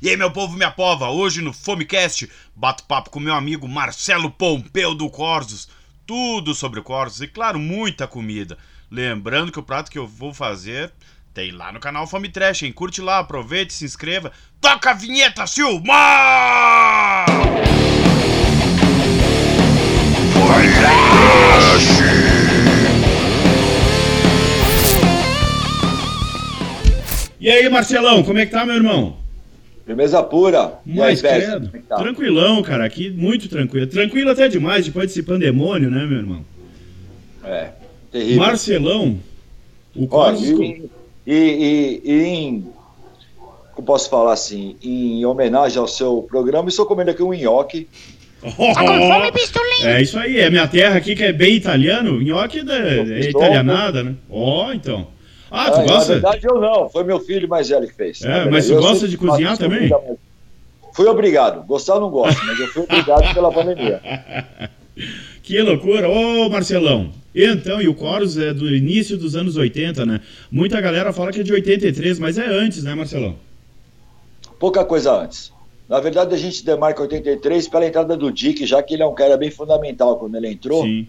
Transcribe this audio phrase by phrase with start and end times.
[0.00, 4.30] e aí, meu povo, minha pova, hoje no Fomecast, bato papo com meu amigo Marcelo
[4.30, 5.68] Pompeu do Corsos.
[6.06, 8.56] Tudo sobre o Corsos e, claro, muita comida.
[8.90, 10.92] Lembrando que o prato que eu vou fazer
[11.32, 12.72] tem lá no canal Fome Trash, hein?
[12.72, 14.32] Curte lá, aproveite, se inscreva.
[14.60, 17.26] Toca a vinheta, Silmar!
[27.40, 29.16] E aí, Marcelão, como é que tá, meu irmão?
[29.86, 30.74] Firmeza pura.
[30.84, 31.70] Mais credo.
[31.72, 31.96] É tá?
[31.96, 33.86] Tranquilão, cara, aqui muito tranquilo.
[33.86, 36.44] Tranquilo até demais depois desse pandemônio, né, meu irmão?
[37.42, 37.70] É,
[38.12, 38.36] terrível.
[38.36, 39.18] Marcelão,
[39.96, 40.48] o Corsos...
[40.50, 40.90] E,
[41.26, 42.66] e, e, e em,
[43.74, 47.88] como posso falar assim, em homenagem ao seu programa, estou comendo aqui um nhoque.
[48.42, 49.96] Oh, tá com fome, pistolinha?
[49.96, 54.02] É isso aí, é minha terra aqui que é bem italiano, nhoque é, é italianada,
[54.02, 54.14] né?
[54.28, 55.08] Ó, oh, então...
[55.50, 56.14] Ah, tu é, gosta?
[56.14, 56.88] Na verdade, eu não.
[56.88, 58.22] Foi meu filho mais velho que fez.
[58.22, 59.90] É, mas tu gosta de cozinhar também?
[60.92, 61.64] Fui obrigado.
[61.66, 64.00] Gostar não gosto, mas eu fui obrigado pela pandemia.
[65.42, 66.08] Que loucura.
[66.08, 67.12] Ô, Marcelão.
[67.34, 70.20] Então, e o Coros é do início dos anos 80, né?
[70.50, 73.36] Muita galera fala que é de 83, mas é antes, né, Marcelão?
[74.58, 75.52] Pouca coisa antes.
[75.88, 79.14] Na verdade, a gente demarca 83 pela entrada do Dick, já que ele é um
[79.14, 80.84] cara bem fundamental quando ele entrou.
[80.84, 81.06] Sim.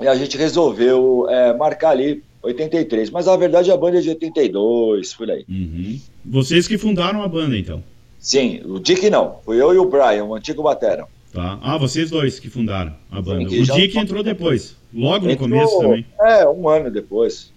[0.00, 3.10] E a gente resolveu é, marcar ali 83.
[3.10, 5.44] Mas a verdade a banda é de 82, por aí.
[5.48, 6.00] Uhum.
[6.24, 7.82] Vocês que fundaram a banda, então?
[8.18, 9.38] Sim, o Dick não.
[9.44, 11.06] Fui eu e o Brian, o antigo batera.
[11.32, 11.58] Tá.
[11.62, 13.48] Ah, vocês dois que fundaram a banda.
[13.48, 16.06] Sim, o Dick entrou depois, logo entrou, no começo também.
[16.20, 17.52] É, um ano depois.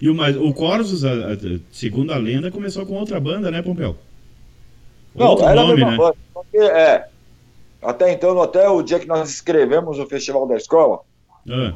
[0.00, 1.02] E o, o Corsos,
[1.70, 3.96] segundo a lenda, começou com outra banda, né, Pompeu?
[5.14, 5.96] Não, Outro era nome, a mesma né?
[5.96, 6.16] banda.
[6.32, 7.06] Porque, é,
[7.82, 11.00] até então, até o dia que nós escrevemos o Festival da Escola,
[11.48, 11.74] ah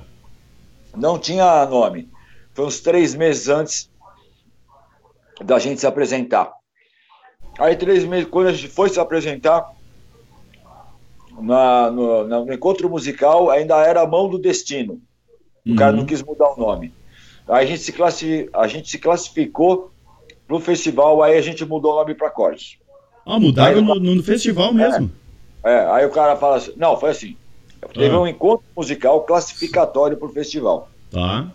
[0.97, 2.09] não tinha nome.
[2.55, 3.91] Foi uns três meses antes
[5.45, 6.53] da gente se apresentar.
[7.59, 9.71] Aí, três meses, quando a gente foi se apresentar,
[11.41, 15.01] na, no, no, encontro musical, ainda era a mão do destino.
[15.65, 15.77] O uhum.
[15.77, 16.93] cara não quis mudar o nome.
[17.49, 19.91] Aí a gente se, classi, a gente se classificou
[20.47, 22.79] pro festival, aí a gente mudou o nome para Cortes.
[23.25, 25.11] Ah, mudaram no, no, festival mesmo?
[25.65, 27.37] É, é, aí o cara fala assim, não, foi assim,
[27.93, 28.21] Teve ah.
[28.21, 30.89] um encontro musical classificatório para o festival.
[31.11, 31.53] Tá.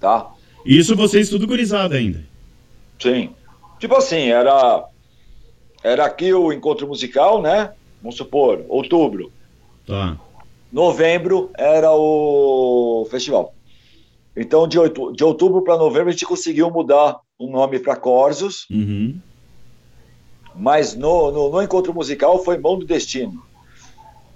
[0.00, 0.32] Tá.
[0.64, 2.24] Isso vocês tudo gurizado ainda.
[3.00, 3.30] Sim.
[3.78, 4.84] Tipo assim, era
[5.82, 7.72] era aqui o encontro musical, né?
[8.02, 9.30] Vamos supor, outubro.
[9.86, 10.18] Tá.
[10.72, 13.54] Novembro era o festival.
[14.36, 14.78] Então, de,
[15.14, 18.66] de outubro para novembro, a gente conseguiu mudar o nome para Corsos.
[18.70, 19.18] Uhum.
[20.54, 23.42] Mas no, no, no, encontro musical foi Mão do Destino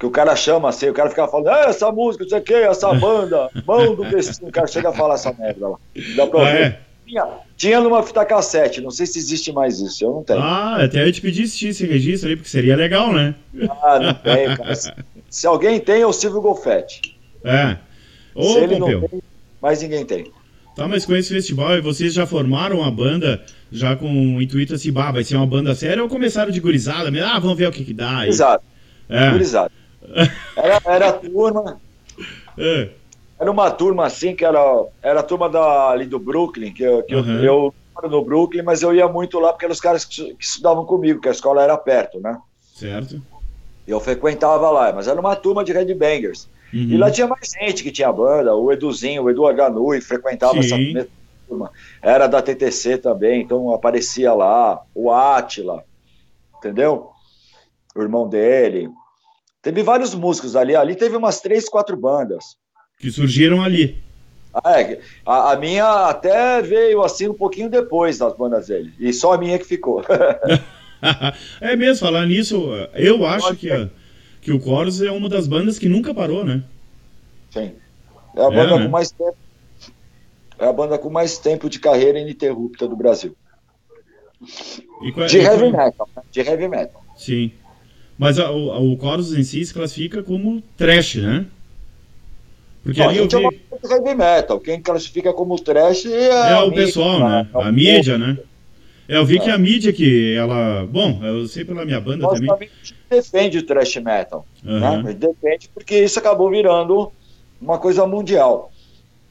[0.00, 2.43] que o cara chama assim, o cara fica falando, ah, essa música, não sei o
[2.43, 5.77] que, essa banda, mão do destino, o cara chega a falar essa merda lá.
[6.16, 6.81] Dá pra ah, é?
[7.06, 10.41] tinha, tinha numa fita cassete, não sei se existe mais isso, eu não tenho.
[10.41, 13.34] Ah, até eu te pedi tinha esse registro aí, porque seria legal, né?
[13.83, 14.72] Ah, não tem, cara.
[15.28, 17.19] Se alguém tem, é o Silvio Golfetti.
[17.44, 17.77] É.
[18.34, 19.00] Ô, se ele Pompeu.
[19.03, 19.22] não tem,
[19.60, 20.33] mais ninguém tem.
[20.75, 24.91] Tá, mas com esse festival, vocês já formaram a banda já com o intuito assim,
[24.91, 27.10] bah, vai ser uma banda séria ou começaram de gurizada?
[27.22, 28.21] Ah, vamos ver o que que dá.
[28.21, 28.62] Gurizada.
[29.10, 29.31] É.
[29.31, 29.79] Gurizada.
[30.56, 31.81] Era, era a turma.
[32.59, 32.91] É.
[33.38, 34.60] Era uma turma assim que era,
[35.03, 37.37] era a turma da, ali do Brooklyn, que, eu, que uhum.
[37.38, 40.34] eu, eu moro no Brooklyn, mas eu ia muito lá porque eram os caras que,
[40.34, 42.38] que estudavam comigo, que a escola era perto, né?
[42.75, 43.21] Certo.
[43.87, 46.48] Eu frequentava lá, mas era uma turma de headbangers.
[46.72, 46.81] Uhum.
[46.81, 50.98] E lá tinha mais gente que tinha banda, o Eduzinho, o Edu Aganui frequentava Sim.
[50.98, 51.09] essa
[51.48, 51.71] turma.
[52.03, 55.82] Era da TTC também, então aparecia lá, o Atila,
[56.59, 57.10] entendeu?
[57.97, 58.88] O irmão dele.
[59.62, 60.75] Teve vários músicos ali.
[60.75, 62.56] Ali teve umas três, quatro bandas.
[62.98, 64.03] Que surgiram ali.
[64.53, 68.93] Ah, é, a, a, minha até veio assim um pouquinho depois das bandas dele.
[68.98, 70.03] E só a minha que ficou.
[71.60, 73.88] é mesmo, falar nisso, eu acho que, a,
[74.41, 76.65] que o Chorus é uma das bandas que nunca parou, né?
[77.50, 77.75] Sim.
[78.34, 78.84] É a é, banda é, né?
[78.84, 79.37] com mais tempo.
[80.59, 83.37] É a banda com mais tempo de carreira ininterrupta do Brasil.
[85.15, 86.09] Qual, de heavy metal.
[86.16, 86.22] Né?
[86.30, 87.04] De heavy metal.
[87.16, 87.53] Sim.
[88.21, 91.47] Mas a, o, o Chorus em si se classifica como trash, né?
[92.84, 93.37] Porque ali eu vi...
[93.37, 94.61] é heavy metal.
[94.61, 97.49] Quem classifica como trash é, é o mídia, pessoal, né?
[97.55, 98.37] É a mídia, né?
[99.09, 99.41] É, eu vi é.
[99.41, 100.87] que a mídia que ela.
[100.87, 102.69] Bom, eu sei pela minha banda Nós também.
[103.09, 104.47] defende o thrash metal.
[104.67, 105.03] Uhum.
[105.03, 105.15] Né?
[105.15, 107.11] Defende porque isso acabou virando
[107.59, 108.71] uma coisa mundial.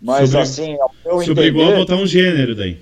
[0.02, 0.42] Mas Sobre...
[0.42, 2.80] assim, eu Se obrigou a botar um gênero daí.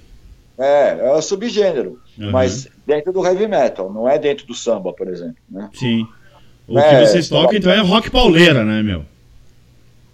[0.58, 2.00] É, é subgênero.
[2.20, 2.32] Uhum.
[2.32, 5.38] Mas dentro do heavy metal, não é dentro do samba, por exemplo.
[5.50, 5.70] Né?
[5.74, 6.08] Sim.
[6.68, 9.06] O é, que vocês tocam, então, é rock pauleira, né, meu?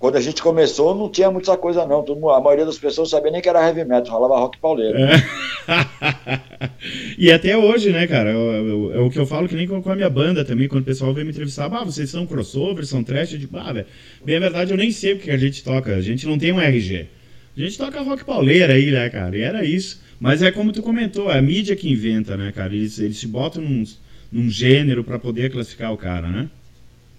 [0.04, 2.04] Quando a gente começou, não tinha muita coisa, não.
[2.30, 5.00] a maioria das pessoas sabia nem que era heavy metal, rolava rock pauleira.
[5.00, 6.40] É.
[7.18, 8.32] e até hoje, né, cara?
[8.32, 11.14] É o que eu falo que nem com a minha banda também, quando o pessoal
[11.14, 13.86] vem me entrevistar, ah, vocês são crossover, são trash, eu digo, ah, velho,
[14.26, 16.52] bem a verdade eu nem sei o que a gente toca, a gente não tem
[16.52, 17.08] um RG.
[17.56, 19.38] A gente toca rock pauleira aí, né, cara?
[19.38, 20.03] E era isso.
[20.24, 22.74] Mas é como tu comentou, é a mídia que inventa, né, cara?
[22.74, 23.84] Eles, eles se botam num,
[24.32, 26.50] num gênero para poder classificar o cara, né?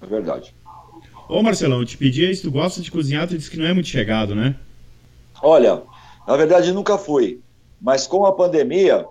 [0.00, 0.54] É verdade.
[1.28, 3.74] Ô Marcelão, eu te pedi se tu gosta de cozinhar, tu disse que não é
[3.74, 4.56] muito chegado, né?
[5.42, 5.82] Olha,
[6.26, 7.40] na verdade nunca fui.
[7.78, 9.04] Mas com a pandemia,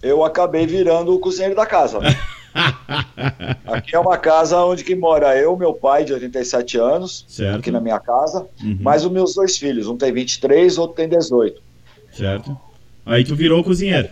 [0.00, 1.98] eu acabei virando o cozinheiro da casa.
[1.98, 2.16] Né?
[3.66, 7.58] aqui é uma casa onde que mora eu, meu pai de 87 anos, certo.
[7.58, 8.78] aqui na minha casa, uhum.
[8.80, 9.88] mais os meus dois filhos.
[9.88, 11.60] Um tem 23, outro tem 18.
[12.12, 12.69] Certo.
[13.04, 14.08] Aí tu virou cozinheiro.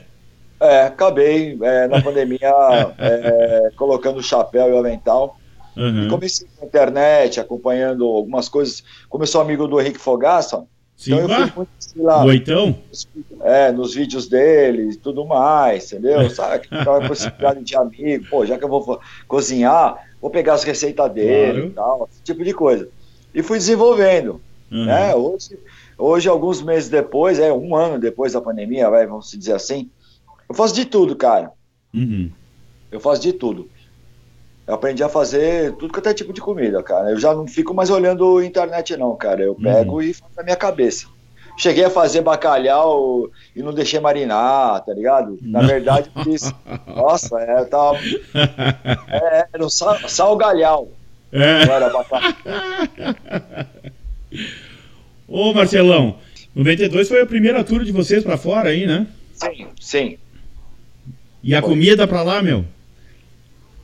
[0.60, 2.52] É, acabei é, na pandemia
[2.98, 5.38] é, colocando o chapéu e o avental.
[5.76, 6.06] Uhum.
[6.06, 8.82] E comecei na internet, acompanhando algumas coisas.
[9.08, 10.64] Como eu sou amigo do Henrique Fogaça,
[10.98, 12.24] Sim, então eu fui muito lá.
[12.24, 12.76] Oitão?
[13.42, 16.28] É, nos vídeos dele e tudo mais, entendeu?
[16.30, 21.12] Sabe aquela possibilidade de amigo, pô, já que eu vou cozinhar, vou pegar as receitas
[21.12, 21.66] dele claro.
[21.68, 22.88] e tal, esse tipo de coisa.
[23.32, 24.40] E fui desenvolvendo.
[24.72, 24.86] Uhum.
[24.86, 25.14] Né?
[25.14, 25.56] Hoje,
[25.98, 29.90] hoje, alguns meses depois, é um ano depois da pandemia, vai, vamos dizer assim,
[30.48, 31.52] eu faço de tudo, cara.
[31.92, 32.30] Uhum.
[32.90, 33.68] Eu faço de tudo.
[34.66, 37.10] Eu aprendi a fazer tudo que é tipo de comida, cara.
[37.10, 39.42] Eu já não fico mais olhando internet, não, cara.
[39.42, 40.02] Eu pego uhum.
[40.02, 41.06] e faço na minha cabeça.
[41.56, 45.36] Cheguei a fazer bacalhau e não deixei marinar, tá ligado?
[45.42, 46.52] Na verdade, fiz.
[46.86, 47.98] Nossa, é, tava.
[49.08, 50.88] É, era um sal, salgalhau.
[51.32, 51.66] É.
[51.66, 52.32] Não era bacalhau.
[55.28, 56.16] Ô, Marcelão,
[56.54, 59.06] 92 foi a primeira tour de vocês para fora aí, né?
[59.34, 60.18] Sim, sim.
[61.42, 61.70] E a foi.
[61.70, 62.64] comida para lá, meu?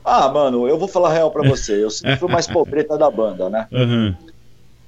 [0.02, 1.84] Ah, mano, eu vou falar real pra você.
[1.84, 3.68] Eu sempre fui mais pobreta da banda, né?
[3.70, 4.14] Uhum.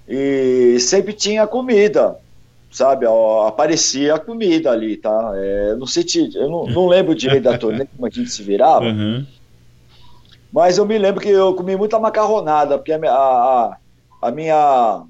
[0.08, 2.16] E sempre tinha comida,
[2.70, 3.06] sabe?
[3.46, 5.32] Aparecia a comida ali, tá?
[5.34, 6.04] É, não sei,
[6.34, 8.86] eu não, não lembro direito da turnê, como a gente se virava.
[8.86, 9.26] Uhum.
[10.52, 13.76] Mas eu me lembro que eu comi muita macarronada, porque a, a,
[14.22, 15.04] a minha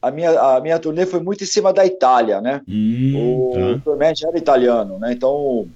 [0.00, 2.62] a minha, a minha turnê foi muito em cima da Itália, né?
[2.68, 4.28] Hum, o tá.
[4.28, 5.12] era italiano, né?
[5.12, 5.68] Então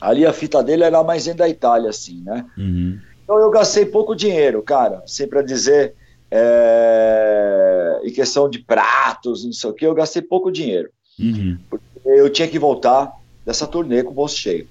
[0.00, 2.44] Ali a fita dele era mais dentro da Itália, assim, né?
[2.56, 2.98] Uhum.
[3.24, 5.94] Então eu gastei pouco dinheiro, cara, sempre a dizer,
[6.30, 8.00] é...
[8.04, 10.90] em questão de pratos, não sei o que, eu gastei pouco dinheiro.
[11.18, 11.58] Uhum.
[11.68, 13.12] Porque eu tinha que voltar
[13.44, 14.68] dessa turnê com o bolso cheio.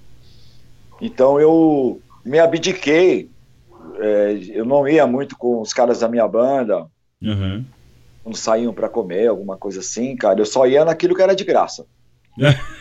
[1.00, 3.30] Então eu me abdiquei,
[4.00, 6.86] é, eu não ia muito com os caras da minha banda,
[7.22, 7.64] uhum.
[8.28, 11.44] Quando saíam para comer, alguma coisa assim, cara, eu só ia naquilo que era de
[11.44, 11.86] graça.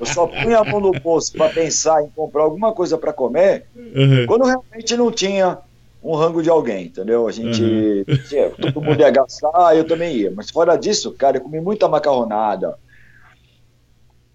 [0.00, 3.66] Eu só punha a mão no bolso para pensar em comprar alguma coisa para comer
[3.76, 4.26] uhum.
[4.26, 5.58] quando realmente não tinha
[6.02, 7.28] um rango de alguém, entendeu?
[7.28, 7.62] A gente.
[7.62, 8.04] Uhum.
[8.28, 10.32] Tinha, todo mundo ia gastar, eu também ia.
[10.32, 12.76] Mas fora disso, cara, eu comi muita macarronada.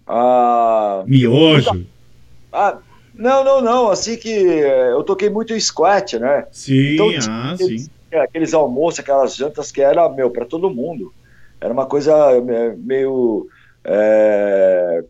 [0.06, 1.74] Ah, Miojo.
[1.74, 1.90] Muita,
[2.50, 2.78] ah,
[3.14, 3.90] não, não, não.
[3.90, 6.46] Assim que eu toquei muito squat, né?
[6.50, 7.90] Sim, então, ah, aqueles, sim.
[8.12, 11.12] Aqueles almoços, aquelas jantas que era, meu, para todo mundo.
[11.60, 12.14] Era uma coisa
[12.76, 13.48] meio
[13.84, 15.02] é,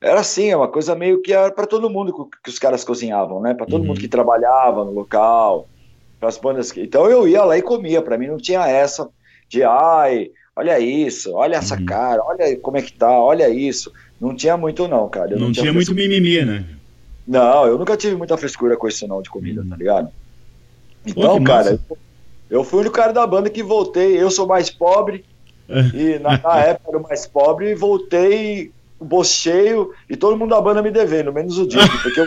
[0.00, 3.40] era assim, é uma coisa meio que era para todo mundo que os caras cozinhavam,
[3.40, 3.52] né?
[3.52, 3.88] Para todo uhum.
[3.88, 5.68] mundo que trabalhava no local,
[6.18, 6.72] para as bandas.
[6.72, 6.82] Que...
[6.82, 8.00] Então eu ia lá e comia.
[8.00, 9.08] Para mim não tinha essa
[9.48, 11.84] de ai, olha isso, olha essa uhum.
[11.84, 13.92] cara, olha como é que tá, olha isso.
[14.20, 15.30] Não tinha muito não, cara.
[15.30, 16.64] não, não, tinha, tinha muito mimimi, né?
[17.26, 19.68] Não, eu nunca tive muita frescura com isso não de comida, uhum.
[19.68, 20.10] tá ligado?
[21.06, 21.98] Então, Pô, cara, eu,
[22.50, 24.20] eu fui o único cara da banda que voltei.
[24.20, 25.24] Eu sou mais pobre,
[25.94, 30.36] e na, na época era o mais pobre e voltei o bolso cheio e todo
[30.36, 32.26] mundo da banda me devendo, menos o Dick, porque eu,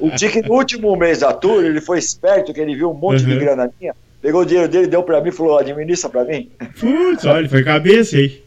[0.00, 3.22] o Dick no último mês da tour, ele foi esperto, que ele viu um monte
[3.22, 3.28] uhum.
[3.28, 6.50] de grana minha, pegou o dinheiro dele, deu pra mim e falou, administra pra mim.
[6.80, 8.42] Putz, olha, foi cabeça aí.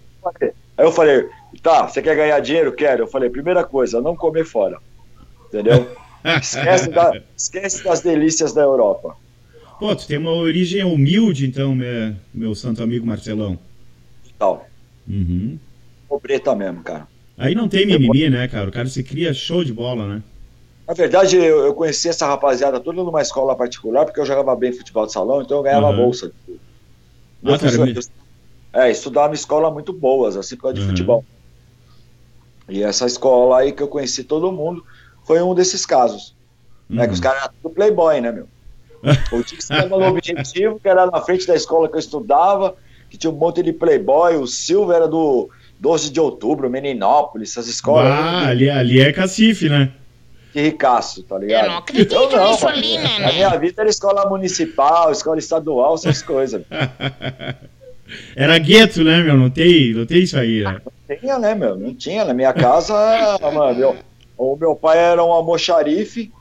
[0.78, 1.30] Aí eu falei,
[1.64, 2.74] tá, você quer ganhar dinheiro?
[2.74, 3.04] Quero.
[3.04, 4.78] Eu falei, primeira coisa, não comer fora,
[5.48, 5.88] entendeu?
[6.42, 9.16] Esquece, da, esquece das delícias da Europa.
[9.80, 13.60] Pô, tu tem uma origem humilde, então, meu, meu santo amigo Marcelão
[14.38, 14.68] tal.
[15.08, 15.58] Uhum.
[16.08, 17.08] Pobreta mesmo, cara.
[17.38, 18.70] Aí não tem mimimi, né, cara?
[18.70, 20.24] O cara se cria show de bola, né?
[20.88, 24.72] Na verdade, eu, eu conheci essa rapaziada toda numa escola particular, porque eu jogava bem
[24.72, 25.98] futebol de salão, então eu ganhava uhum.
[25.98, 26.32] bolsa.
[27.44, 28.00] Ah, cara, me...
[28.72, 30.90] É, estudava em escola muito boas, assim, por causa de uhum.
[30.90, 31.26] futebol.
[32.70, 34.84] E essa escola aí que eu conheci todo mundo
[35.26, 36.36] foi um desses casos.
[36.90, 36.98] Uhum.
[36.98, 37.24] Né, que os uhum.
[37.24, 38.48] caras eram tudo playboy, né, meu?
[39.32, 42.76] Eu tinha que ser no objetivo, que era na frente da escola que eu estudava,
[43.10, 47.68] que tinha um monte de playboy, o Silva era do 12 de outubro, Meninópolis, essas
[47.68, 48.12] escolas.
[48.12, 49.92] Ah, ali, ali é cacife, né?
[50.52, 51.66] Que ricaço, tá ligado?
[51.66, 53.26] Eu não acredito eu não, nisso ali, né?
[53.26, 56.64] A minha vida era escola municipal, escola estadual, essas coisas.
[58.36, 59.36] Era gueto, né, meu?
[59.36, 60.82] Não tem, não tem isso aí, né?
[61.10, 61.76] Não tinha, né, meu?
[61.76, 62.24] Não tinha.
[62.24, 62.94] Na minha casa,
[63.54, 63.96] mano, eu,
[64.38, 66.32] O meu pai era um almoxarife,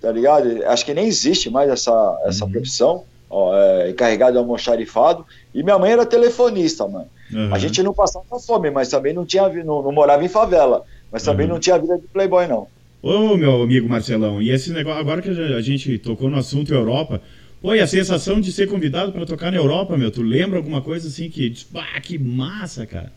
[0.00, 0.64] tá ligado?
[0.66, 2.50] Acho que nem existe mais essa, essa uhum.
[2.50, 5.24] profissão, ó, é, encarregado de almoxarifado.
[5.54, 7.08] E minha mãe era telefonista, mano.
[7.32, 7.54] Uhum.
[7.54, 11.22] A gente não passava fome, mas também não tinha, não, não morava em favela, mas
[11.22, 11.54] também uhum.
[11.54, 12.66] não tinha vida de playboy, não.
[13.02, 17.20] Ô, meu amigo Marcelão, e esse negócio, agora que a gente tocou no assunto Europa,
[17.60, 20.80] pô, e a sensação de ser convidado para tocar na Europa, meu, tu lembra alguma
[20.80, 23.12] coisa assim que, ah, que massa, cara?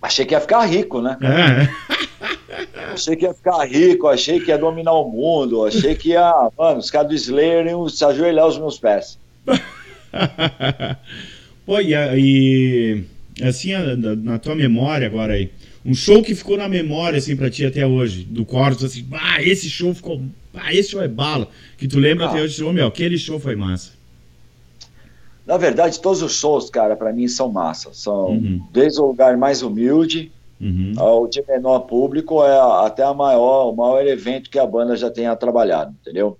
[0.00, 1.16] Achei que ia ficar rico, né?
[1.20, 1.96] É.
[2.92, 6.78] achei que ia ficar rico, achei que ia dominar o mundo, achei que ia, mano,
[6.78, 9.18] os caras do Slayer iam se ajoelhar aos meus pés.
[11.66, 13.04] pô, e, e
[13.42, 13.72] assim,
[14.22, 15.50] na tua memória agora aí,
[15.84, 19.42] um show que ficou na memória, assim, pra ti até hoje, do Cortes, assim, ah,
[19.42, 20.20] esse show ficou,
[20.54, 22.30] ah, esse show é bala, que tu lembra ah.
[22.30, 23.94] até hoje, oh, meu, aquele show foi massa.
[25.46, 27.90] Na verdade, todos os shows, cara, para mim são massa.
[27.92, 28.66] São uhum.
[28.72, 30.94] desde o lugar mais humilde uhum.
[30.96, 35.10] ao de menor público, é até a maior, o maior evento que a banda já
[35.10, 36.38] tenha trabalhado, entendeu?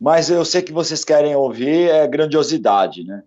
[0.00, 3.22] Mas eu sei que vocês querem ouvir é grandiosidade, né?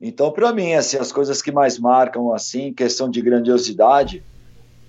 [0.00, 4.22] Então, para mim, assim, as coisas que mais marcam, assim, questão de grandiosidade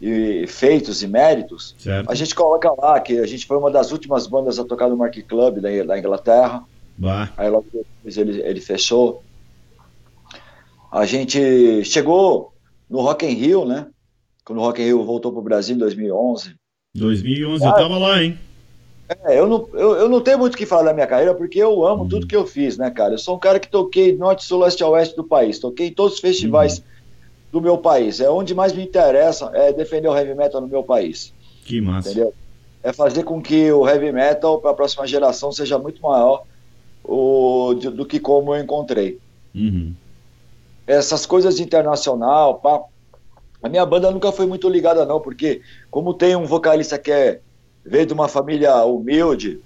[0.01, 2.11] e feitos e méritos, certo.
[2.11, 4.97] a gente coloca lá que a gente foi uma das últimas bandas a tocar no
[4.97, 6.63] Mark Club da, da Inglaterra.
[6.97, 7.29] Bah.
[7.37, 9.23] Aí logo depois ele, ele fechou.
[10.91, 12.53] A gente chegou
[12.89, 13.87] no Rock in Rio, né?
[14.45, 16.55] Quando o Rock in Rio voltou para o Brasil em 2011.
[16.93, 18.37] 2011, ah, eu tava lá, hein?
[19.25, 21.59] É, eu não, eu, eu não tenho muito o que falar da minha carreira, porque
[21.59, 22.09] eu amo uhum.
[22.09, 23.15] tudo que eu fiz, né, cara?
[23.15, 26.13] Eu sou um cara que toquei norte, sul, leste oeste do país, toquei em todos
[26.13, 26.83] os festivais uhum.
[27.53, 28.19] do meu país.
[28.19, 31.33] É onde mais me interessa é defender o heavy metal no meu país.
[31.65, 32.11] Que massa.
[32.11, 32.33] Entendeu?
[32.83, 36.43] É fazer com que o heavy metal para a próxima geração seja muito maior
[37.03, 39.19] o, do, do que como eu encontrei.
[39.53, 39.93] Uhum.
[40.85, 42.83] Essas coisas de internacional, pá,
[43.65, 47.41] a minha banda nunca foi muito ligada, não, porque como tem um vocalista que é
[47.83, 49.59] veio de uma família humilde,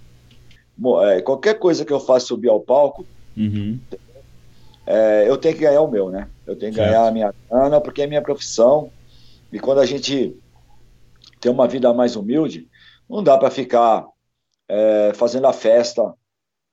[1.04, 3.78] é, qualquer coisa que eu faça subir ao palco, uhum.
[4.88, 6.30] é, eu tenho que ganhar o meu, né?
[6.48, 6.92] Eu tenho que certo.
[6.92, 8.90] ganhar a minha grana, porque é minha profissão.
[9.52, 10.34] E quando a gente
[11.42, 12.70] tem uma vida mais humilde,
[13.10, 14.06] não dá para ficar
[14.70, 16.14] é, fazendo a festa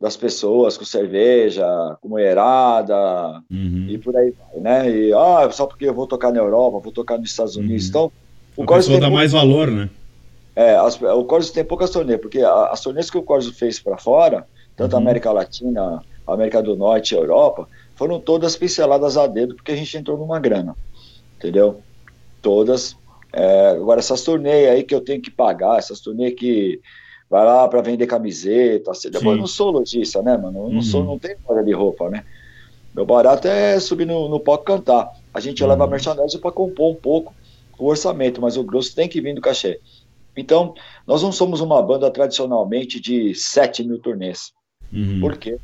[0.00, 1.66] das pessoas com cerveja,
[2.00, 3.86] com mulherada uhum.
[3.88, 4.90] e por aí vai, né?
[4.90, 7.84] E ah, só porque eu vou tocar na Europa, vou tocar nos Estados Unidos.
[7.84, 7.88] Uhum.
[7.88, 8.12] Então,
[8.56, 9.88] o a pessoa dá mais valor, né?
[10.54, 13.98] É, as, o Corso tem poucas turnês, porque as turnês que o Corso fez para
[13.98, 15.02] fora, tanto uhum.
[15.02, 19.96] América Latina, América do Norte e Europa, foram todas pinceladas a dedo, porque a gente
[19.96, 20.76] entrou numa grana,
[21.38, 21.80] entendeu?
[22.42, 22.96] Todas.
[23.32, 26.80] É, agora, essas turnês aí que eu tenho que pagar, essas turnês que
[27.28, 30.58] vai lá para vender camiseta, assim, eu não sou lojista, né, mano?
[30.60, 30.82] Eu não, uhum.
[30.82, 32.24] sou, não tenho loja de roupa, né?
[32.94, 35.10] Meu barato é subir no, no palco cantar.
[35.34, 35.68] A gente uhum.
[35.68, 37.34] leva merchandising para compor um pouco
[37.78, 39.80] o orçamento, mas o grosso tem que vir do cachê.
[40.36, 40.74] Então,
[41.06, 44.52] nós não somos uma banda tradicionalmente de 7 mil turnês.
[44.92, 45.20] Uhum.
[45.20, 45.58] Por quê?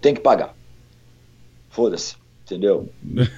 [0.00, 0.54] Tem que pagar.
[1.70, 2.88] Foda-se, entendeu?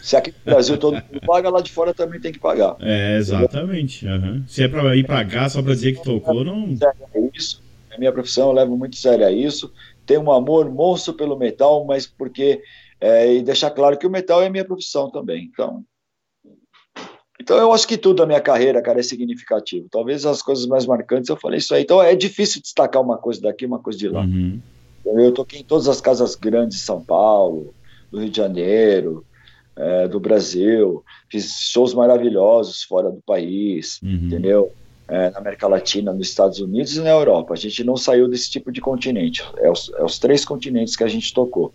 [0.02, 2.76] Se aqui no Brasil todo mundo paga, lá de fora também tem que pagar.
[2.80, 4.06] É, exatamente.
[4.06, 4.44] Uhum.
[4.46, 6.76] Se é para ir pagar só para dizer que tocou, não.
[7.14, 7.62] É isso.
[7.90, 9.72] É minha profissão, eu levo muito sério a isso.
[10.04, 12.62] Tenho um amor monstro pelo metal, mas porque.
[12.98, 15.50] É, e deixar claro que o metal é minha profissão também.
[15.52, 15.84] Então,
[17.38, 19.86] então eu acho que tudo da minha carreira, cara, é significativo.
[19.90, 21.82] Talvez as coisas mais marcantes eu falei isso aí.
[21.82, 24.22] Então é difícil destacar uma coisa daqui, uma coisa de lá.
[24.22, 24.60] Uhum.
[25.04, 27.74] Eu toquei em todas as casas grandes de São Paulo,
[28.16, 29.24] do Rio de Janeiro,
[29.76, 31.04] é, do Brasil.
[31.30, 34.20] Fiz shows maravilhosos fora do país, uhum.
[34.24, 34.72] entendeu?
[35.08, 37.54] É, na América Latina, nos Estados Unidos e na Europa.
[37.54, 39.44] A gente não saiu desse tipo de continente.
[39.58, 41.72] É os, é os três continentes que a gente tocou.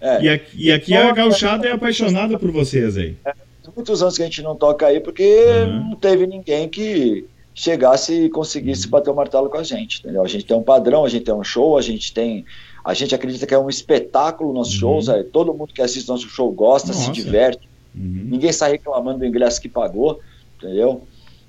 [0.00, 0.22] É.
[0.22, 3.16] E, aqui, e aqui a gauchada é apaixonada por vocês aí.
[3.24, 3.34] É,
[3.74, 5.90] muitos anos que a gente não toca aí, porque uhum.
[5.90, 8.92] não teve ninguém que chegasse e conseguisse uhum.
[8.92, 10.24] bater o martelo com a gente, entendeu?
[10.24, 12.46] A gente tem um padrão, a gente tem um show, a gente tem...
[12.84, 14.80] A gente acredita que é um espetáculo nossos uhum.
[14.80, 17.04] shows, é, todo mundo que assiste nosso show gosta, Nossa.
[17.04, 18.26] se diverte, uhum.
[18.30, 20.20] ninguém sai reclamando do ingresso que pagou,
[20.56, 21.02] entendeu?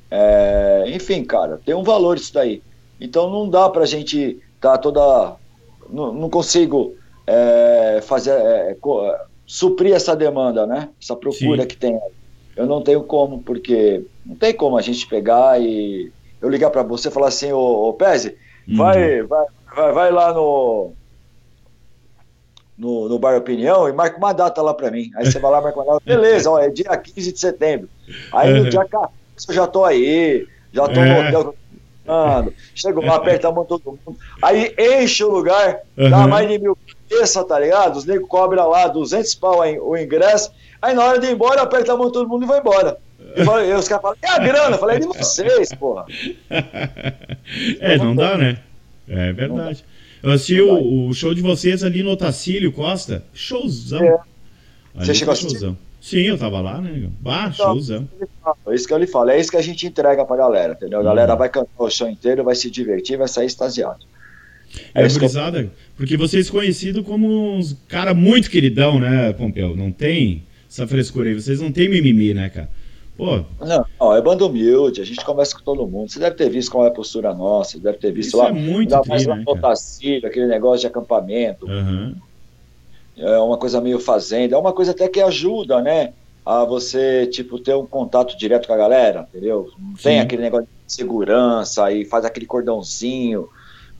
[0.10, 2.62] É, enfim, cara, tem um valor isso daí.
[3.00, 5.36] Então não dá pra gente tá toda...
[5.90, 6.96] Não, não consigo
[7.26, 8.32] é, fazer...
[8.32, 8.76] É,
[9.52, 10.88] suprir essa demanda, né?
[11.02, 11.68] Essa procura Sim.
[11.68, 12.00] que tem.
[12.56, 16.10] Eu não tenho como, porque não tem como a gente pegar e
[16.42, 18.78] eu ligar para você e falar assim, ô, ô Pese, uhum.
[18.78, 19.46] vai, vai,
[19.76, 20.94] vai, vai lá no,
[22.82, 25.12] no, no Bar Opinião e marca uma data lá para mim.
[25.16, 27.88] Aí você vai lá, marca uma data, beleza, ó, é dia 15 de setembro.
[28.34, 29.14] Aí no dia 14
[29.48, 31.30] eu já tô aí, já tô no é.
[31.30, 31.56] hotel
[32.74, 34.18] chego lá, aperta a mão todo mundo.
[34.42, 36.10] Aí enche o lugar, uhum.
[36.10, 36.76] dá mais de mil
[37.08, 37.98] cabeça, tá ligado?
[37.98, 40.52] Os negros cobram lá 200 pau o ingresso.
[40.82, 42.98] Aí na hora de ir embora, aperta a mão todo mundo e vai embora.
[43.36, 44.76] E, falei, os caras falam, e a grana?
[44.76, 46.06] Eu falei, é de vocês, porra.
[47.80, 48.58] É, não dá, né?
[49.10, 49.84] É verdade.
[50.24, 53.24] Eu assisti o, o, show de vocês ali no Otacílio Costa.
[53.34, 54.04] Showzão.
[54.04, 54.20] É.
[54.96, 55.76] Você chegou a assistir?
[56.00, 57.10] Sim, eu tava lá, né?
[57.20, 58.10] Bah, então, showzão.
[58.68, 61.00] É isso que eu lhe falo, é isso que a gente entrega pra galera, entendeu?
[61.00, 61.38] A galera uhum.
[61.38, 64.00] vai cantar o show inteiro, vai se divertir, vai sair extasiado.
[64.96, 65.70] É, é eu...
[65.96, 69.76] porque vocês conhecidos como uns cara muito queridão, né, Pompeu?
[69.76, 72.70] Não tem essa frescura aí, vocês não tem mimimi, né, cara?
[73.22, 73.46] Pô.
[73.64, 76.10] Não, não, é banda humilde, a gente conversa com todo mundo.
[76.10, 78.48] Você deve ter visto qual é a postura nossa, deve ter visto Isso lá.
[78.48, 81.68] É muito mais tri, né, Otacílio, aquele negócio de acampamento.
[81.68, 82.16] Uhum.
[83.16, 86.14] É uma coisa meio fazenda, é uma coisa até que ajuda, né?
[86.44, 89.70] A você, tipo, ter um contato direto com a galera, entendeu?
[89.78, 93.48] Não tem aquele negócio de segurança e faz aquele cordãozinho.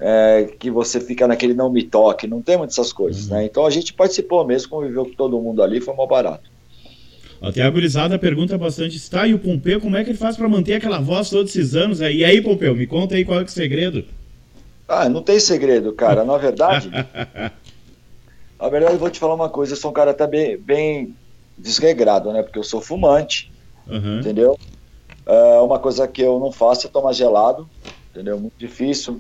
[0.04, 3.36] É, que você fica naquele não me toque, não tem muitas essas coisas, uhum.
[3.36, 3.46] né?
[3.46, 6.51] Então a gente participou mesmo, conviveu com todo mundo ali, foi mal barato.
[7.42, 10.48] Até a gurizada pergunta bastante, está e o Pompeu, como é que ele faz para
[10.48, 12.00] manter aquela voz todos esses anos?
[12.00, 14.06] E aí, Pompeu, me conta aí qual é o segredo.
[14.88, 16.24] Ah, não tem segredo, cara.
[16.24, 16.92] Na verdade,
[18.60, 21.16] na verdade, eu vou te falar uma coisa, eu sou um cara até bem, bem
[21.58, 22.44] desregrado, né?
[22.44, 23.52] Porque eu sou fumante,
[23.88, 24.20] uhum.
[24.20, 24.60] entendeu?
[25.26, 27.68] É uma coisa que eu não faço é tomar gelado,
[28.12, 28.40] entendeu?
[28.40, 29.20] Muito difícil.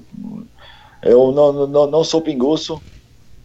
[1.01, 2.79] Eu não, não, não sou pinguço,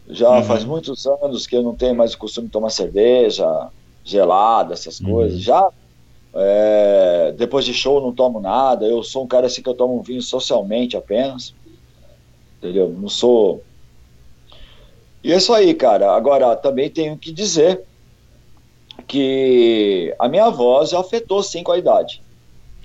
[0.06, 0.42] já uhum.
[0.42, 3.70] faz muitos anos que eu não tenho mais o costume de tomar cerveja,
[4.06, 5.10] gelada, essas uhum.
[5.10, 5.42] coisas.
[5.42, 5.68] Já
[6.34, 8.86] é, depois de show não tomo nada.
[8.86, 11.52] Eu sou um cara assim que eu tomo um vinho socialmente apenas.
[12.58, 12.88] Entendeu?
[12.88, 13.62] Não sou.
[15.22, 16.14] E é isso aí, cara.
[16.14, 17.82] Agora, também tenho que dizer
[19.06, 22.22] que a minha voz já afetou sim com a idade.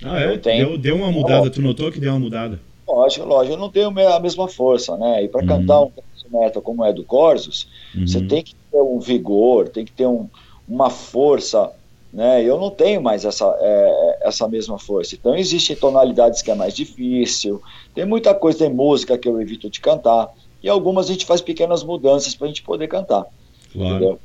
[0.04, 0.36] Ah, é?
[0.36, 0.70] Tenho...
[0.70, 1.48] Deu, deu uma mudada.
[1.48, 2.60] Tu notou que deu uma mudada?
[2.86, 3.54] Lógico, lógico.
[3.54, 5.22] Eu não tenho a mesma força, né?
[5.22, 5.46] E para uhum.
[5.46, 5.92] cantar um
[6.32, 8.06] metal como é do Corsos, uhum.
[8.06, 10.28] você tem que ter um vigor, tem que ter um,
[10.68, 11.70] uma força,
[12.12, 12.42] né?
[12.42, 15.14] Eu não tenho mais essa, é, essa mesma força.
[15.14, 17.60] Então existem tonalidades que é mais difícil,
[17.94, 20.28] tem muita coisa, tem música que eu evito de cantar,
[20.62, 23.26] e algumas a gente faz pequenas mudanças para a gente poder cantar.
[23.72, 23.96] Claro.
[23.96, 24.18] Entendeu?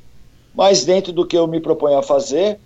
[0.54, 2.58] Mas dentro do que eu me proponho a fazer,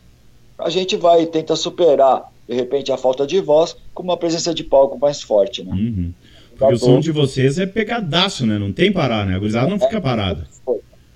[0.58, 4.64] a gente vai tentar superar, de repente, a falta de voz com uma presença de
[4.64, 5.72] palco mais forte, né?
[5.72, 6.12] Uhum.
[6.56, 8.58] Porque o som de vocês é pegadaço, né?
[8.58, 9.34] Não tem parar, né?
[9.34, 10.46] A gurizada não fica parada.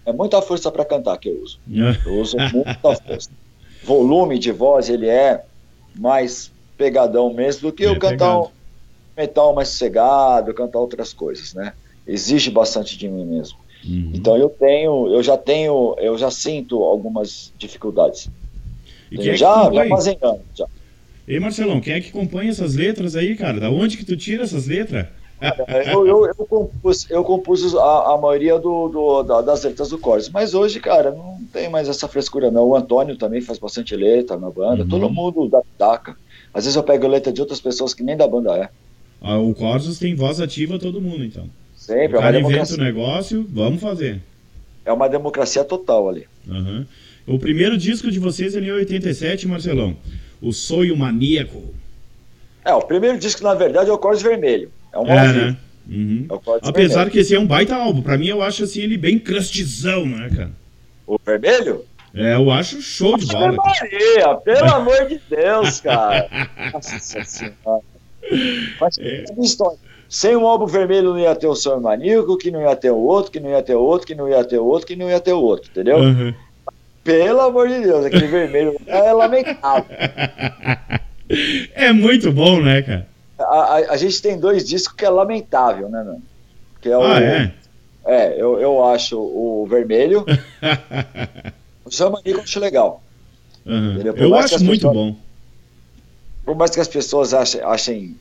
[0.06, 1.58] É, é muita força para cantar que eu uso.
[2.06, 3.30] Eu uso muita força.
[3.82, 5.44] Volume de voz, ele é
[5.94, 8.48] mais pegadão mesmo do que é, eu cantar um
[9.16, 11.72] metal mais sossegado, cantar outras coisas, né?
[12.06, 13.58] Exige bastante de mim mesmo.
[13.84, 14.10] Uhum.
[14.14, 18.28] Então eu tenho, eu já tenho, eu já sinto algumas dificuldades.
[19.10, 20.66] E quem é já, já fazem anos, já.
[21.26, 23.58] Ei, Marcelão, quem é que compõe essas letras aí, cara?
[23.58, 25.06] Da onde que tu tira essas letras?
[25.86, 29.98] Eu, eu, eu, compus, eu compus a, a maioria do, do da, das letras do
[29.98, 32.64] Cortes, mas hoje, cara, não tem mais essa frescura, não.
[32.64, 34.88] O Antônio também faz bastante letra na banda, uhum.
[34.88, 36.16] todo mundo da taca.
[36.54, 38.68] Às vezes eu pego letra de outras pessoas que nem da banda é.
[39.20, 41.44] Ah, o Corsos tem voz ativa todo mundo, então.
[41.76, 44.22] Sempre, o cara é uma inventa o negócio, vamos fazer.
[44.84, 46.26] É uma democracia total ali.
[46.46, 46.86] Uhum.
[47.26, 49.96] O primeiro disco de vocês é em 87, Marcelão.
[50.40, 51.74] O Sonho Maníaco.
[52.64, 54.70] É, o primeiro disco, na verdade, é o Cortes Vermelho.
[54.96, 55.56] É um é, né?
[55.88, 56.26] Uhum.
[56.30, 58.02] É Apesar que esse é um baita álbum.
[58.02, 60.50] Pra mim, eu acho assim ele bem crustzão, né, cara?
[61.06, 61.84] O vermelho?
[62.14, 63.52] É, eu acho show de bola.
[63.52, 66.28] Maria, pelo amor de Deus, cara.
[66.72, 67.82] Nossa senhora.
[68.80, 69.24] Mas, é.
[70.08, 72.96] Sem o álbum vermelho não ia ter o Sonho Maníaco, que não ia ter o
[72.96, 75.10] outro, que não ia ter o outro, que não ia ter o outro, que não
[75.10, 75.98] ia ter o outro, entendeu?
[75.98, 76.32] Uhum.
[77.02, 79.96] Pelo amor de Deus, aquele vermelho é lamentável.
[81.74, 83.06] É muito bom, né, cara?
[83.38, 86.22] A, a, a, gente tem dois discos que é lamentável, né, mano?
[86.80, 87.54] Que é ah, o, é?
[88.06, 90.24] É, eu, eu acho o vermelho.
[91.84, 93.02] o Xamanico eu acho legal.
[93.66, 94.00] Uhum.
[94.16, 95.16] Eu acho muito pessoas, bom.
[96.44, 98.16] Por mais que as pessoas achem, achem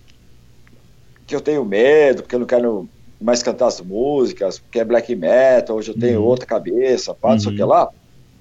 [1.28, 2.90] que eu tenho medo, porque eu não quero
[3.22, 6.26] mais cantar as músicas, porque é black metal, hoje eu tenho uhum.
[6.26, 7.70] outra cabeça, pá, não sei o que uhum.
[7.70, 7.90] lá,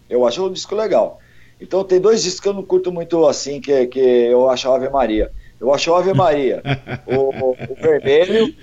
[0.08, 1.20] eu acho o disco legal.
[1.60, 4.88] Então tem dois discos que eu não curto muito assim, que, que eu acho Ave
[4.88, 5.30] Maria.
[5.64, 6.62] Eu acho o Ave Maria,
[7.06, 8.54] o, o, o, vermelho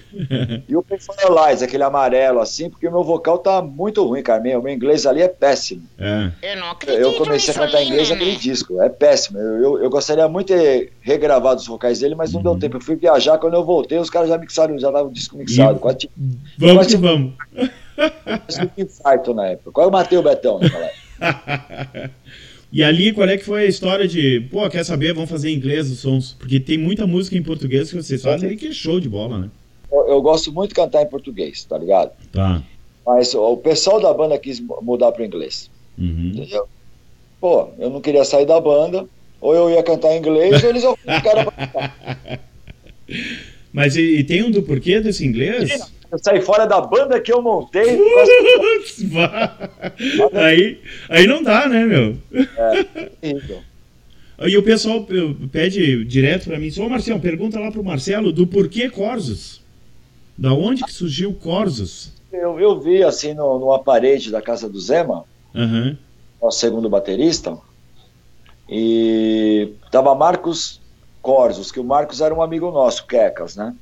[0.69, 4.39] e o Paralyze, aquele amarelo assim, porque o meu vocal tá muito ruim, cara.
[4.39, 5.81] Meu, meu inglês ali é péssimo.
[5.97, 6.31] É.
[6.53, 8.15] Eu não acredito Eu comecei a cantar inglês né?
[8.15, 9.39] naquele disco, é péssimo.
[9.39, 12.43] Eu, eu, eu, gostaria muito de ter regravado os vocais dele, mas não uhum.
[12.43, 12.77] deu tempo.
[12.77, 15.77] Eu fui viajar, quando eu voltei, os caras já mixaram, já tava o disco mixado.
[15.77, 15.79] E...
[15.79, 16.09] Quase,
[16.59, 17.33] vamos quase, que vamos.
[18.45, 19.71] Quase um infarto na época.
[19.71, 20.85] Quase matei o Betão naquela
[21.19, 22.11] época.
[22.71, 25.55] E ali, qual é que foi a história de, pô, quer saber, vamos fazer em
[25.55, 26.35] inglês os sons?
[26.39, 29.49] Porque tem muita música em português que vocês fazem que é show de bola, né?
[29.91, 32.11] Eu, eu, gosto muito de cantar em português, tá ligado?
[32.31, 32.63] Tá.
[33.05, 35.69] Mas o pessoal da banda quis mudar para inglês.
[35.97, 36.31] Uhum.
[36.33, 36.65] Entendeu?
[37.41, 39.05] Pô, eu não queria sair da banda,
[39.41, 42.39] ou eu ia cantar em inglês, ou eles iam ficar pra cantar.
[43.73, 45.91] Mas e, e, tem um do porquê desse inglês?
[46.11, 47.97] Eu saí fora da banda que eu montei.
[50.33, 52.17] aí, aí não dá, né, meu?
[52.33, 53.61] É, então.
[54.41, 55.05] E o pessoal
[55.51, 59.61] pede direto para mim, ô Marcelo, pergunta lá pro Marcelo do porquê Corsos.
[60.37, 62.11] Da onde que surgiu Corsos?
[62.31, 65.95] Eu, eu vi assim no, numa parede da casa do Zema, uhum.
[66.41, 67.57] o segundo baterista,
[68.67, 70.81] e tava Marcos
[71.21, 73.75] Corsos, que o Marcos era um amigo nosso, Quecas, né?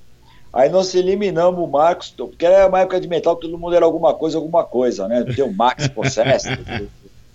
[0.51, 3.85] Aí nós eliminamos o Marcos, porque era uma época de metal que todo mundo era
[3.85, 5.23] alguma coisa, alguma coisa, né?
[5.23, 6.59] Tem o Max Possessed,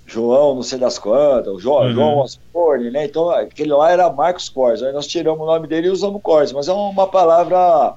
[0.07, 1.92] João, não sei das quantas, o João, uhum.
[1.92, 3.05] João Osborne, né?
[3.05, 4.83] Então aquele lá era Marcos Kors.
[4.83, 7.94] Aí nós tiramos o nome dele e usamos Kors, mas é uma palavra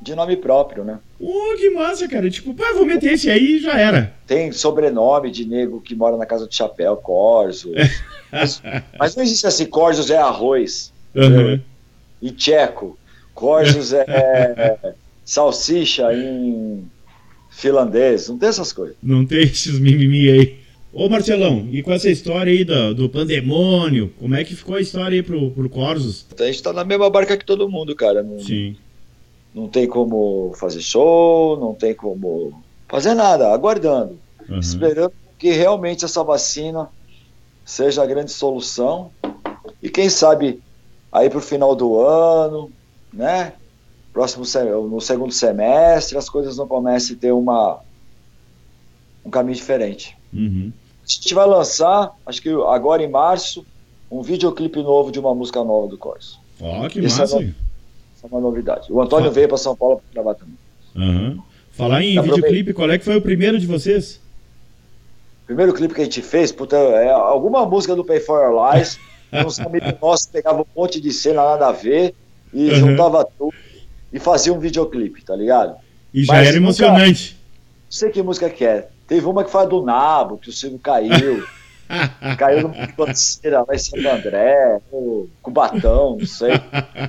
[0.00, 0.98] de nome próprio, né?
[1.20, 2.30] Oh, que massa, cara.
[2.30, 4.14] Tipo, pá, vou meter esse aí e já era.
[4.26, 7.72] Tem sobrenome de nego que mora na casa do chapéu, Corsos.
[8.32, 8.62] mas,
[8.98, 10.92] mas, não existe assim, Corsos é arroz.
[11.14, 11.60] Uhum.
[12.22, 12.98] E tcheco.
[13.40, 16.84] Corsos é, é salsicha em
[17.48, 18.28] finlandês.
[18.28, 18.94] Não tem essas coisas.
[19.02, 20.60] Não tem esses mimimi aí.
[20.92, 24.80] Ô Marcelão, e com essa história aí do, do pandemônio, como é que ficou a
[24.80, 26.26] história aí pro, pro Corsos?
[26.38, 28.22] A gente tá na mesma barca que todo mundo, cara.
[28.22, 28.76] Não, Sim.
[29.54, 34.18] Não tem como fazer show, não tem como fazer nada, aguardando.
[34.48, 34.58] Uhum.
[34.58, 36.88] Esperando que realmente essa vacina
[37.64, 39.10] seja a grande solução.
[39.82, 40.60] E quem sabe
[41.10, 42.70] aí pro final do ano,
[43.12, 43.54] né?
[44.12, 44.44] Próximo
[44.88, 47.80] no segundo semestre, as coisas não comecem a ter uma,
[49.24, 50.16] um caminho diferente.
[50.32, 50.72] Uhum.
[51.04, 53.64] A gente vai lançar, acho que agora em março,
[54.10, 56.40] um videoclipe novo de uma música nova do Corso.
[56.60, 57.38] Ó, oh, que Isso massa!
[57.38, 57.48] É, no...
[57.48, 58.92] é uma novidade.
[58.92, 59.34] O Antônio Fala.
[59.34, 60.56] veio para São Paulo para gravar também.
[60.96, 61.42] Uhum.
[61.70, 64.20] Falar em videoclipe, qual é que foi o primeiro de vocês?
[65.44, 68.74] O primeiro clipe que a gente fez, puta, é alguma música do Pay for Your
[68.74, 68.98] Lies.
[69.46, 72.14] uns amigos nossos pegavam um monte de cena nada a ver
[72.52, 72.74] e uhum.
[72.74, 73.54] juntava tudo
[74.12, 75.76] e fazia um videoclipe, tá ligado?
[76.12, 77.32] E já Mas, era emocionante.
[77.32, 77.40] Nunca,
[77.84, 78.88] não sei que música que é.
[79.06, 81.44] Teve uma que foi a do Nabo, que o Silvio caiu.
[82.38, 86.52] caiu numa ribanceira lá em Santo André, com Cubatão, não sei.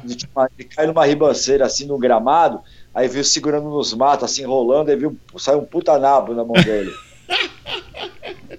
[0.03, 2.59] Ele caiu numa ribanceira assim no gramado,
[2.93, 6.59] aí viu segurando nos matos, assim, rolando, aí viu, saiu um puta nabo na mão
[6.63, 6.91] dele.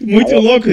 [0.00, 0.68] Muito aí, louco.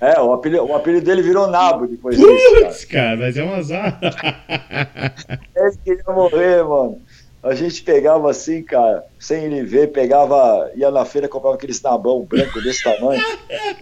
[0.00, 2.54] É, o apelido, o apelido dele virou nabo depois Puts, disso.
[2.54, 3.04] Putz, cara.
[3.04, 4.00] cara, mas é um azar.
[5.54, 7.00] Ele queria morrer, mano.
[7.42, 12.26] A gente pegava assim, cara, sem ele ver, pegava, ia na feira, comprava aqueles nabão
[12.26, 13.22] branco desse tamanho,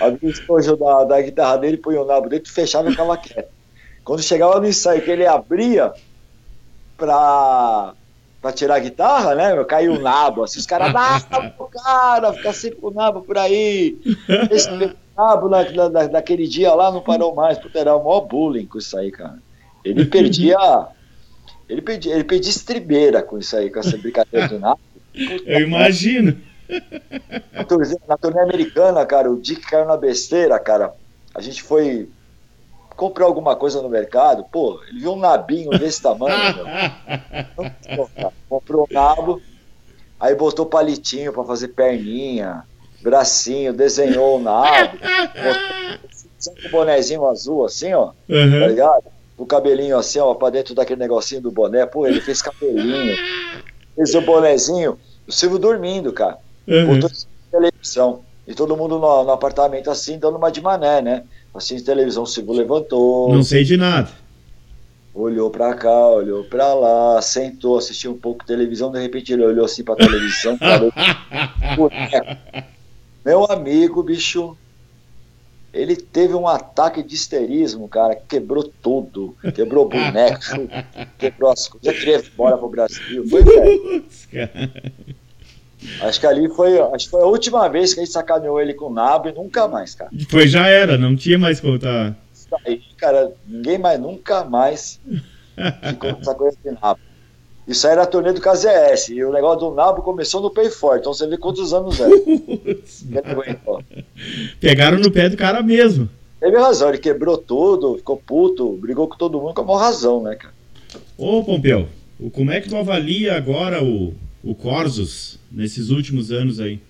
[0.00, 3.50] abria o estojo da, da guitarra dele, punha o nabo dentro, fechava e ficava quieto.
[4.04, 5.92] Quando chegava no ensaio, que ele abria
[6.96, 7.96] pra,
[8.40, 11.20] pra tirar a guitarra, né, caiu o nabo, assim, os caras, ah,
[11.84, 13.98] cara, fica sempre com o nabo por aí.
[14.50, 14.70] Esse
[15.16, 18.78] nabo na, na, naquele dia lá não parou mais, porque era o maior bullying com
[18.78, 19.38] isso aí, cara.
[19.84, 20.88] Ele perdia
[21.70, 24.80] ele pedia, ele pedia estribeira com isso aí, com essa brincadeira do nada.
[25.14, 26.36] Eu imagino.
[27.52, 30.92] Na turnê, na turnê americana, cara, o Dick caiu na besteira, cara.
[31.32, 32.08] A gente foi
[33.00, 36.36] comprar alguma coisa no mercado, pô, ele viu um nabinho desse tamanho,
[37.96, 38.10] meu.
[38.46, 39.40] Comprou um nabo,
[40.20, 42.62] aí botou palitinho para fazer perninha,
[43.00, 48.60] bracinho, desenhou o nabo, botou um bonezinho azul assim, ó, uhum.
[48.60, 49.04] tá ligado?
[49.38, 51.86] o cabelinho assim, ó, pra dentro daquele negocinho do boné.
[51.86, 53.16] Pô, ele fez cabelinho,
[53.96, 54.98] fez o bonezinho.
[55.26, 56.36] O Silvio dormindo, cara.
[56.68, 57.00] Uhum.
[57.00, 57.10] Botou
[57.50, 58.20] televisão.
[58.46, 61.24] E todo mundo no, no, apartamento assim, dando uma de mané, né?
[61.54, 63.34] Assim, de televisão, o Silvio levantou.
[63.34, 64.10] Não sei de nada.
[65.12, 69.44] Olhou pra cá, olhou pra lá, sentou, assistiu um pouco de televisão, de repente ele
[69.44, 70.56] olhou assim pra televisão.
[70.58, 70.92] Falou,
[73.24, 74.56] Meu amigo, bicho,
[75.72, 79.36] ele teve um ataque de histerismo, cara, quebrou tudo.
[79.54, 80.40] Quebrou boneco,
[81.18, 83.26] quebrou as coisas, ir embora pro Brasil.
[83.28, 84.04] Foi, velho.
[86.00, 88.74] Acho que ali foi, acho que foi a última vez que a gente sacaneou ele
[88.74, 90.10] com o nabo e nunca mais, cara.
[90.12, 92.14] Depois já era, não tinha mais como tá.
[92.32, 95.00] Isso aí, cara, ninguém mais, nunca mais
[95.82, 97.00] ficou com essa coisa de nabo.
[97.70, 99.10] Isso aí era a turnê do KZS.
[99.10, 100.98] E o negócio do Nabo começou no Pay For.
[100.98, 102.08] Então você vê quantos anos é.
[104.58, 106.08] Pegaram no pé do cara mesmo.
[106.40, 110.20] Teve razão, ele quebrou tudo, ficou puto, brigou com todo mundo com a maior razão,
[110.22, 110.52] né, cara?
[111.16, 111.86] Ô, Pompeu,
[112.32, 116.80] como é que tu avalia agora o, o Corsos nesses últimos anos aí?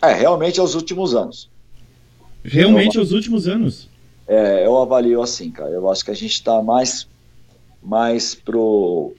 [0.00, 1.50] É, realmente é os últimos anos.
[2.44, 3.88] Realmente eu, é os últimos anos?
[4.26, 5.70] É, eu avalio assim, cara.
[5.70, 7.08] Eu acho que a gente está mais
[7.82, 9.14] mais pro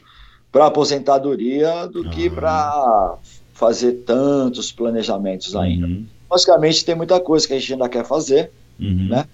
[0.52, 2.10] para aposentadoria do ah.
[2.10, 3.18] que para
[3.54, 5.86] fazer tantos planejamentos ainda.
[5.86, 6.06] Uhum.
[6.30, 9.10] logicamente tem muita coisa que a gente ainda quer fazer, uhum.
[9.10, 9.26] né?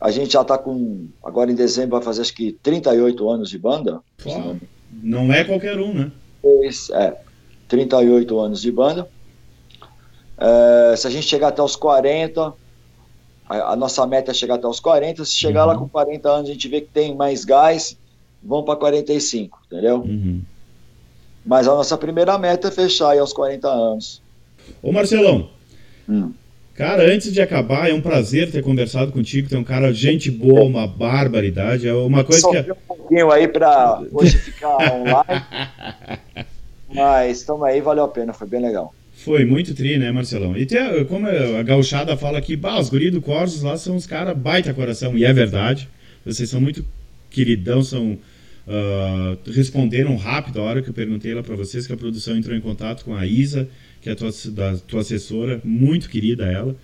[0.00, 3.58] A gente já está com, agora em dezembro vai fazer acho que 38 anos de
[3.58, 4.00] banda.
[4.22, 4.56] Pô,
[5.02, 6.12] não é qualquer um, né?
[6.92, 7.16] É,
[7.68, 9.08] 38 anos de banda.
[10.36, 12.54] É, se a gente chegar até os 40,
[13.48, 15.24] a, a, nossa meta é chegar até os 40.
[15.24, 15.72] Se chegar uhum.
[15.72, 17.96] lá com 40 anos, a gente vê que tem mais gás,
[18.42, 19.96] vão para 45, entendeu?
[19.98, 20.42] Uhum.
[21.44, 24.22] Mas a nossa primeira meta é fechar aí aos 40 anos.
[24.82, 25.48] Ô Marcelão,
[26.08, 26.32] hum.
[26.78, 29.48] Cara, antes de acabar, é um prazer ter conversado contigo.
[29.48, 31.88] Tem um cara, gente boa, uma barbaridade.
[31.88, 32.70] É uma coisa Só que.
[32.70, 35.44] um pouquinho aí para hoje ficar online.
[36.94, 38.94] Mas estamos aí, valeu a pena, foi bem legal.
[39.12, 40.56] Foi muito tri, né, Marcelão?
[40.56, 44.06] E tem, como a gauchada fala aqui, bah, os guris do Corsos lá são os
[44.06, 45.88] caras baita coração, e é verdade.
[46.24, 46.84] Vocês são muito
[47.28, 51.96] queridão, são uh, responderam rápido a hora que eu perguntei lá para vocês que a
[51.96, 53.68] produção entrou em contato com a Isa,
[54.00, 56.76] que é a tua, da tua assessora, muito querida ela.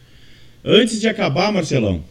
[0.65, 2.03] Antes de acabar, Marcelão,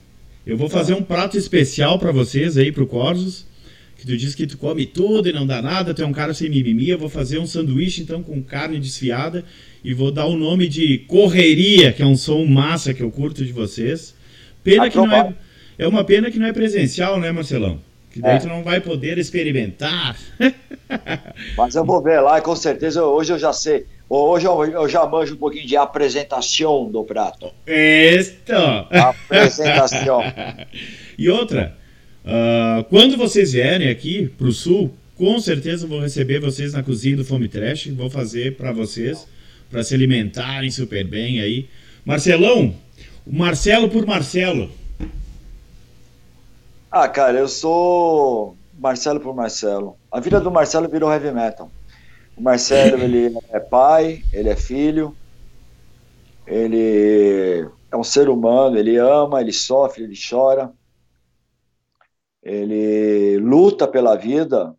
[0.46, 3.46] eu vou fazer um prato especial para vocês aí pro Corsos
[4.04, 6.34] que tu diz que tu come tudo e não dá nada, tu é um cara
[6.34, 9.46] sem mimimi, eu vou fazer um sanduíche então com carne desfiada
[9.82, 13.46] e vou dar o nome de Correria, que é um som massa que eu curto
[13.46, 14.14] de vocês.
[14.62, 15.34] Pena que não é
[15.78, 17.80] é uma pena que não é presencial, né, Marcelão?
[18.12, 18.40] Que daí é.
[18.40, 20.18] tu não vai poder experimentar.
[21.58, 23.86] Mas eu vou ver lá, com certeza hoje eu já sei.
[24.16, 27.52] Hoje eu, eu já manjo um pouquinho de apresentação do prato.
[27.66, 28.54] Isto!
[28.92, 30.22] Apresentação.
[31.18, 31.76] e outra,
[32.24, 37.18] Uh, quando vocês vierem aqui para o sul, com certeza vou receber vocês na cozinha
[37.18, 37.88] do Fome Trash.
[37.88, 39.28] Vou fazer para vocês,
[39.70, 41.68] para se alimentarem super bem aí.
[42.06, 42.74] Marcelão,
[43.28, 44.72] Marcelo por Marcelo.
[46.90, 49.98] Ah, cara, eu sou Marcelo por Marcelo.
[50.10, 51.70] A vida do Marcelo virou heavy metal.
[52.36, 55.16] O Marcelo, ele é pai, ele é filho,
[56.48, 60.72] ele é um ser humano, ele ama, ele sofre, ele chora
[62.44, 64.76] ele luta pela vida,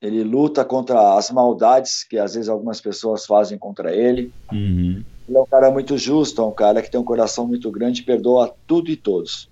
[0.00, 4.32] ele luta contra as maldades que às vezes algumas pessoas fazem contra ele.
[4.50, 5.04] Uhum.
[5.28, 8.02] Ele é um cara muito justo, é um cara que tem um coração muito grande,
[8.02, 9.50] perdoa tudo e todos.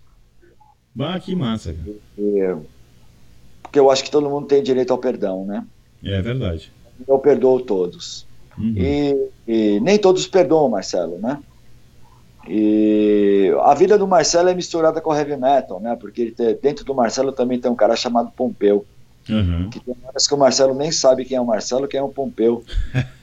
[0.94, 1.74] Bah, que massa.
[2.16, 2.56] E,
[3.62, 5.66] porque eu acho que todo mundo tem direito ao perdão, né?
[6.02, 6.72] É verdade.
[7.06, 8.26] Eu perdoo todos.
[8.58, 8.74] Uhum.
[8.76, 11.38] E, e nem todos perdoam, Marcelo, né?
[12.48, 15.96] E a vida do Marcelo é misturada com o heavy metal, né?
[15.96, 18.84] Porque tem, dentro do Marcelo também tem um cara chamado Pompeu.
[19.28, 19.70] Uhum.
[19.70, 22.10] Que tem horas que o Marcelo nem sabe quem é o Marcelo, quem é o
[22.10, 22.62] Pompeu.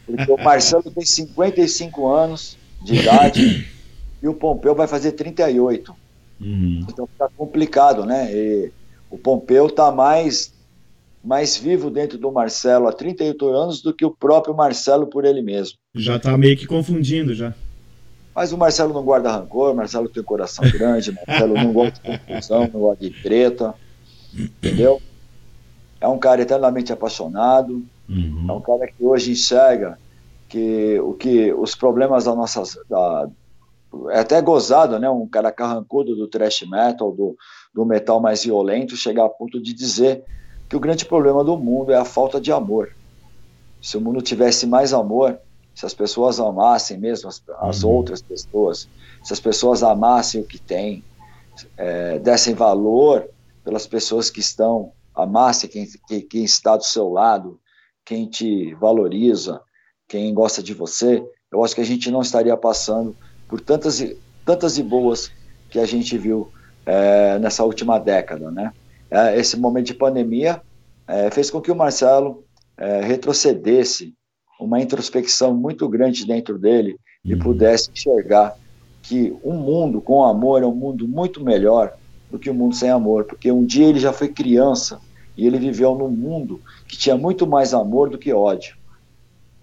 [0.05, 3.67] Porque o Marcelo tem 55 anos de idade
[4.21, 5.95] e o Pompeu vai fazer 38.
[6.39, 6.85] Uhum.
[6.89, 8.33] Então fica complicado, né?
[8.33, 8.71] E
[9.09, 10.50] o Pompeu tá mais
[11.23, 15.41] mais vivo dentro do Marcelo há 38 anos do que o próprio Marcelo por ele
[15.41, 15.77] mesmo.
[15.93, 17.53] Já tá meio que confundindo já.
[18.33, 21.73] Mas o Marcelo não guarda rancor, o Marcelo tem um coração grande, o Marcelo não
[21.73, 23.75] gosta de confusão, não gosta de treta,
[24.33, 25.01] entendeu?
[25.99, 28.45] É um cara eternamente apaixonado, uhum.
[28.49, 29.99] é um cara que hoje enxerga
[30.47, 33.29] que o que os problemas da nossa da,
[34.09, 35.09] é até gozado, né?
[35.09, 37.35] Um cara carrancudo do thrash metal, do,
[37.73, 40.23] do metal mais violento, chegar a ponto de dizer
[40.71, 42.95] que o grande problema do mundo é a falta de amor.
[43.81, 45.37] Se o mundo tivesse mais amor,
[45.75, 47.89] se as pessoas amassem mesmo as, as uhum.
[47.89, 48.87] outras pessoas,
[49.21, 51.03] se as pessoas amassem o que têm,
[51.75, 53.27] é, dessem valor
[53.65, 57.59] pelas pessoas que estão, amassem quem, quem, quem está do seu lado,
[58.05, 59.59] quem te valoriza,
[60.07, 63.13] quem gosta de você, eu acho que a gente não estaria passando
[63.45, 65.33] por tantas e, tantas e boas
[65.69, 66.49] que a gente viu
[66.85, 68.71] é, nessa última década, né?
[69.11, 70.61] É, esse momento de pandemia
[71.05, 72.45] é, fez com que o Marcelo
[72.77, 74.13] é, retrocedesse
[74.59, 77.39] uma introspecção muito grande dentro dele e uhum.
[77.39, 78.55] pudesse enxergar
[79.03, 81.93] que um mundo com amor é um mundo muito melhor
[82.29, 85.01] do que um mundo sem amor, porque um dia ele já foi criança
[85.35, 88.77] e ele viveu num mundo que tinha muito mais amor do que ódio.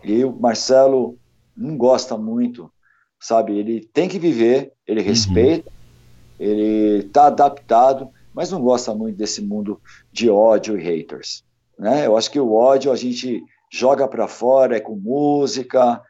[0.04, 1.16] E o Marcelo
[1.56, 2.70] não gosta muito,
[3.18, 3.56] sabe?
[3.56, 5.06] Ele tem que viver, ele uhum.
[5.06, 6.46] respeita, uhum.
[6.46, 9.80] ele está adaptado, mas não gosta muito desse mundo
[10.12, 11.44] de ódio e haters.
[11.78, 12.06] Né?
[12.06, 16.00] Eu acho que o ódio a gente joga para fora, é com música,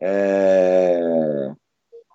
[0.00, 1.50] é,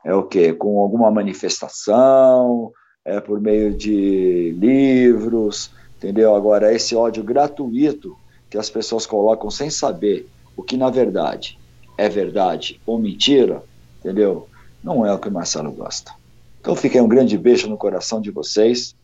[0.06, 0.54] é o quê?
[0.54, 2.72] Com alguma manifestação,
[3.06, 6.36] é por meio de livros, entendeu?
[6.36, 8.18] Agora, esse ódio gratuito
[8.50, 11.60] que as pessoas colocam sem saber o que na verdade
[11.98, 13.64] é verdade ou mentira,
[14.00, 14.48] entendeu?
[14.84, 16.14] Não é o que o Marcelo gosta.
[16.60, 18.96] Então fiquei um grande beijo no coração de vocês,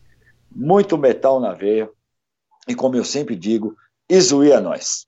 [0.54, 1.88] muito metal na veia,
[2.68, 3.74] e como eu sempre digo,
[4.08, 5.06] Izuí é nós.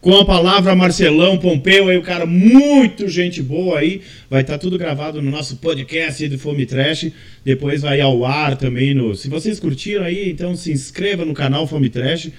[0.00, 4.02] com a palavra Marcelão Pompeu, aí o cara muito gente boa aí.
[4.28, 7.12] Vai estar tá tudo gravado no nosso podcast do Fome Trash.
[7.44, 9.14] Depois vai ao ar também no.
[9.14, 12.30] Se vocês curtiram aí, então se inscreva no canal Fome Trash.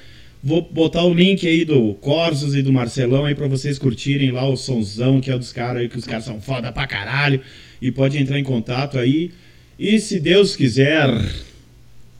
[0.44, 4.46] Vou botar o link aí do Corsos e do Marcelão aí para vocês curtirem lá
[4.46, 7.40] o sonzão que é dos caras aí, que os caras são foda pra caralho.
[7.82, 9.32] E pode entrar em contato aí.
[9.80, 11.08] E se Deus quiser,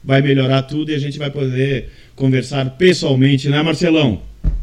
[0.04, 4.20] vai melhorar tudo e a gente vai poder conversar pessoalmente, né, Marcelão?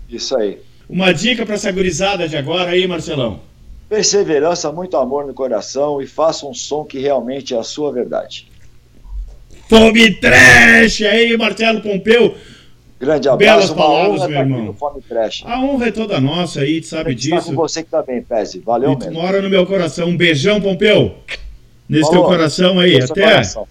[0.09, 0.59] Isso aí.
[0.87, 3.39] Uma dica para essa gurizada de agora aí, Marcelão.
[3.89, 8.47] Perseverança, muito amor no coração e faça um som que realmente é a sua verdade.
[9.67, 11.01] Fome Trash!
[11.01, 12.35] Aí, Marcelo Pompeu.
[12.99, 14.73] Grande abraço, Belas palavras, meu irmão.
[14.73, 15.43] Fome Trash.
[15.45, 17.35] A honra é toda nossa aí, tu sabe disso.
[17.35, 18.59] Está com você que tá bem, Pese.
[18.59, 19.13] Valeu e mesmo.
[19.13, 20.09] mora no meu coração.
[20.09, 21.15] Um beijão, Pompeu.
[21.89, 22.19] Nesse Falou.
[22.19, 23.01] teu coração aí.
[23.01, 23.21] Até.
[23.21, 23.67] Coração.